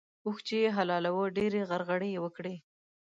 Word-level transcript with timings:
اوښ 0.25 0.37
چې 0.47 0.55
يې 0.63 0.69
حلالوی؛ 0.77 1.25
ډېرې 1.37 1.61
غرغړې 1.69 2.09
يې 2.15 2.19
وکړې. 2.25 2.55